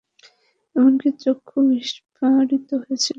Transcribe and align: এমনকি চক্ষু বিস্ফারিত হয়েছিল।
এমনকি 0.75 1.09
চক্ষু 1.23 1.57
বিস্ফারিত 1.69 2.69
হয়েছিল। 2.81 3.09